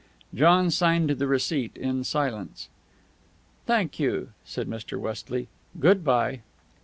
John 0.33 0.71
signed 0.71 1.11
the 1.11 1.27
receipt 1.27 1.77
in 1.77 2.03
silence. 2.03 2.69
"Thank 3.67 3.99
you," 3.99 4.29
said 4.43 4.67
Mr. 4.67 4.99
Westley. 4.99 5.47
"Good 5.79 6.03
by." 6.03 6.41